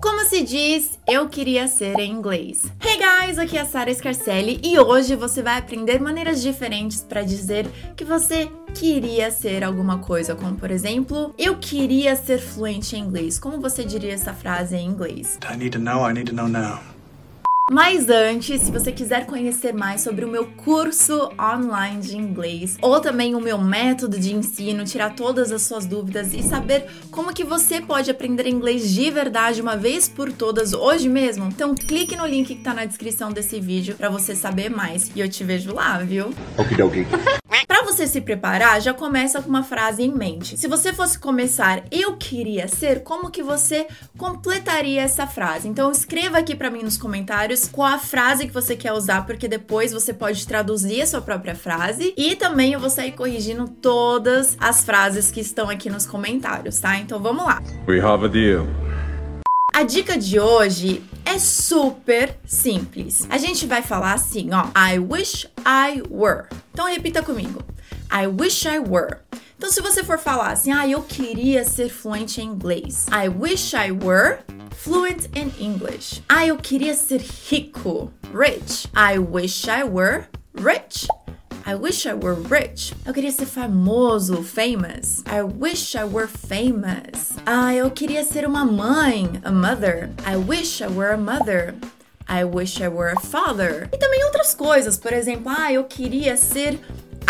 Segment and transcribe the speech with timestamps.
[0.00, 2.64] Como se diz, eu queria ser em inglês.
[2.82, 7.20] Hey guys, aqui é a Sara Scarcelli e hoje você vai aprender maneiras diferentes para
[7.20, 13.00] dizer que você queria ser alguma coisa, como por exemplo, eu queria ser fluente em
[13.00, 13.38] inglês.
[13.38, 15.38] Como você diria essa frase em inglês?
[15.52, 16.80] I need to know, I need to know now.
[17.72, 22.98] Mas antes, se você quiser conhecer mais sobre o meu curso online de inglês ou
[22.98, 27.44] também o meu método de ensino, tirar todas as suas dúvidas e saber como que
[27.44, 32.26] você pode aprender inglês de verdade uma vez por todas hoje mesmo, então clique no
[32.26, 35.72] link que tá na descrição desse vídeo para você saber mais e eu te vejo
[35.72, 36.34] lá, viu?
[36.58, 37.06] Okidoki.
[37.90, 40.56] Você se preparar, já começa com uma frase em mente.
[40.56, 45.66] Se você fosse começar eu queria ser, como que você completaria essa frase?
[45.66, 49.48] Então escreva aqui para mim nos comentários qual a frase que você quer usar, porque
[49.48, 54.56] depois você pode traduzir a sua própria frase e também eu vou sair corrigindo todas
[54.60, 56.96] as frases que estão aqui nos comentários, tá?
[56.96, 57.60] Então vamos lá.
[57.88, 58.68] We have a deal.
[59.74, 63.26] A dica de hoje é super simples.
[63.28, 64.66] A gente vai falar assim, ó.
[64.78, 66.44] I wish I were.
[66.72, 67.60] Então repita comigo.
[68.10, 69.18] I wish I were.
[69.56, 73.06] Então, se você for falar assim, ah, eu queria ser fluente em inglês.
[73.08, 74.38] I wish I were
[74.74, 76.22] fluent in English.
[76.28, 78.10] Ah, eu queria ser rico.
[78.34, 78.88] Rich.
[78.96, 81.06] I wish I were rich.
[81.66, 82.94] I wish I were rich.
[83.06, 85.22] Eu queria ser famoso, famous.
[85.26, 87.36] I wish I were famous.
[87.46, 90.10] Ah, eu queria ser uma mãe, a mother.
[90.26, 91.74] I wish I were a mother.
[92.28, 93.88] I wish I were a father.
[93.92, 96.80] E também outras coisas, por exemplo, ah, eu queria ser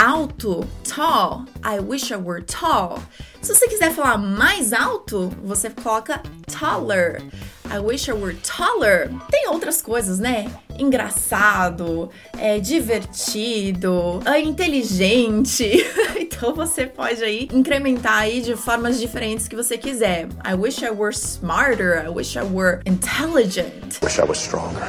[0.00, 1.44] alto, tall.
[1.62, 3.02] I wish I were tall.
[3.42, 7.22] Se você quiser falar mais alto, você coloca taller.
[7.70, 9.10] I wish I were taller.
[9.30, 10.50] Tem outras coisas, né?
[10.78, 15.86] Engraçado, é divertido, é inteligente.
[16.18, 20.28] então você pode aí incrementar aí de formas diferentes que você quiser.
[20.44, 22.02] I wish I were smarter.
[22.02, 24.00] I wish I were intelligent.
[24.02, 24.88] Wish I was stronger.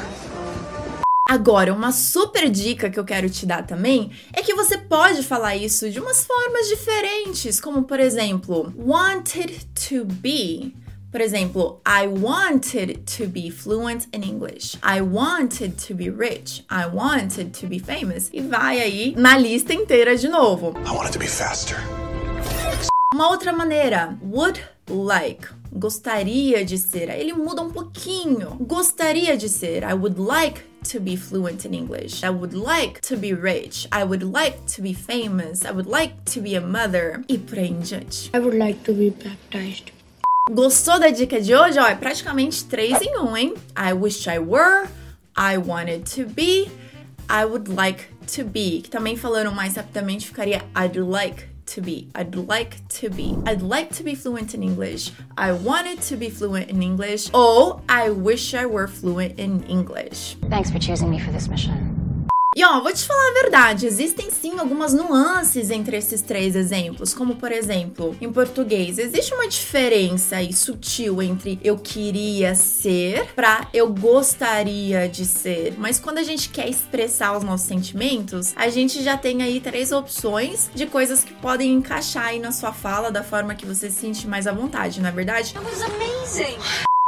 [1.32, 5.56] Agora, uma super dica que eu quero te dar também é que você pode falar
[5.56, 10.76] isso de umas formas diferentes, como por exemplo, wanted to be.
[11.10, 14.78] Por exemplo, I wanted to be fluent in English.
[14.84, 16.66] I wanted to be rich.
[16.70, 18.30] I wanted to be famous.
[18.34, 20.74] E vai aí na lista inteira de novo.
[20.86, 21.78] I wanted to be faster.
[23.14, 25.48] Uma outra maneira, would like.
[25.72, 27.10] Gostaria de ser.
[27.10, 28.58] Aí Ele muda um pouquinho.
[28.60, 29.84] Gostaria de ser.
[29.84, 32.24] I would like to be fluent in English.
[32.24, 33.88] I would like to be rich.
[33.92, 35.66] I would like to be famous.
[35.66, 37.24] I would like to be a mother.
[37.28, 38.30] E por aí em diante.
[38.34, 39.92] I would like to be baptized.
[40.50, 41.80] Gostou da dica de hoje?
[41.80, 43.54] Ó, é praticamente três em um, hein?
[43.78, 44.88] I wish I were.
[45.38, 46.70] I wanted to be.
[47.30, 48.06] I would like
[48.36, 48.82] to be.
[48.82, 52.10] Que também falando mais rapidamente ficaria I'd like to be.
[52.16, 53.38] I'd like to be.
[53.46, 55.12] I'd like to be fluent in English.
[55.38, 57.30] I wanted to be fluent in English.
[57.34, 60.36] Oh, I wish I were fluent in English.
[60.50, 62.01] Thanks for choosing me for this mission.
[62.54, 67.14] E ó, vou te falar a verdade, existem sim algumas nuances entre esses três exemplos,
[67.14, 73.70] como por exemplo, em português, existe uma diferença aí sutil entre eu queria ser para
[73.74, 75.76] eu gostaria de ser.
[75.78, 79.94] Mas quando a gente quer expressar os nossos sentimentos, a gente já tem aí três
[79.94, 84.02] opções de coisas que podem encaixar aí na sua fala da forma que você se
[84.02, 85.54] sente mais à vontade, não é verdade?
[85.54, 86.58] That was amazing.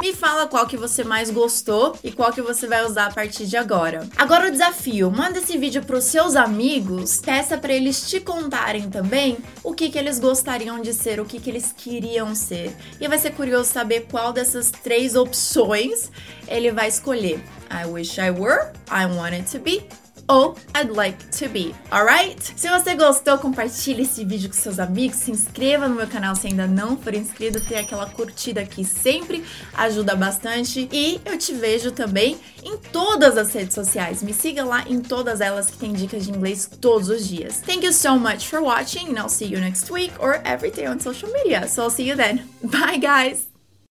[0.04, 3.46] Me fala qual que você mais gostou e qual que você vai usar a partir
[3.46, 4.06] de agora.
[4.18, 8.90] Agora o desafio, manda esse vídeo para os seus amigos, peça para eles te contarem
[8.90, 12.76] também o que que eles gostariam de ser, o que que eles queriam ser.
[13.00, 16.12] E vai ser curioso saber qual dessas três opções
[16.50, 17.42] ele vai escolher.
[17.72, 19.88] I wish I were, I wanted to be
[20.28, 22.54] ou I'd like to be, alright?
[22.56, 26.48] Se você gostou, compartilhe esse vídeo com seus amigos, se inscreva no meu canal se
[26.48, 31.92] ainda não for inscrito, tem aquela curtida aqui sempre ajuda bastante e eu te vejo
[31.92, 34.24] também em todas as redes sociais.
[34.24, 37.62] Me siga lá em todas elas que tem dicas de inglês todos os dias.
[37.62, 40.88] Thank you so much for watching and I'll see you next week or every day
[40.88, 41.68] on social media.
[41.68, 42.48] So I'll see you then.
[42.64, 43.53] Bye guys!